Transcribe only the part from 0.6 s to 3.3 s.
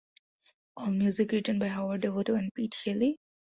All music written by Howard Devoto and Pete Shelley.